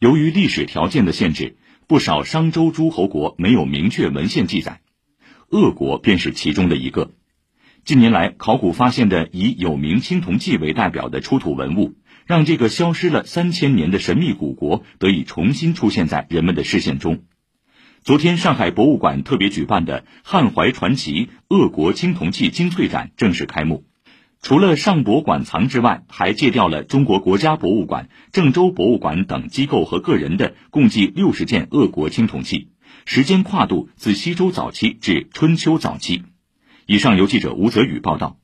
[0.00, 4.80] 由于历史条件的限制，不少商周诸侯国没有明确文献记载，
[5.50, 7.12] 鄂国便是其中的一个。
[7.84, 17.24] 近年来，考古发现的以有名青铜器为代表的出土文物，让这个消失了三千年的神秘古国得以重新出现在人们的视线中。
[18.02, 23.84] 昨天，上海博物馆特别举办的“汉怀传奇——鄂国青铜器精粹展”正式开幕。
[24.42, 32.70] 除了上博馆藏之外，还借调了中国国家博物馆、郑州博物馆等机构和个人的共计六十件鄂国青铜器，
[33.04, 36.22] 时间跨度自西周早期至春秋早期。
[36.86, 38.40] 以上由记者吴泽宇报道。